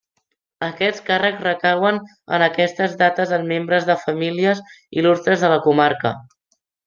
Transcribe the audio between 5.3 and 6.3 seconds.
de la comarca.